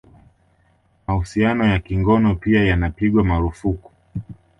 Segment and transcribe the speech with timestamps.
[1.07, 3.91] Mahusiano ya kingono pia yanapigwa marufuku